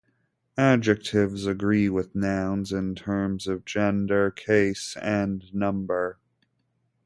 Adjectives 0.57 1.45
agree 1.45 1.87
with 1.87 2.15
nouns 2.15 2.71
in 2.71 2.95
terms 2.95 3.45
of 3.45 3.63
gender, 3.65 4.31
case 4.31 4.97
and 4.99 5.53
number. 5.53 6.17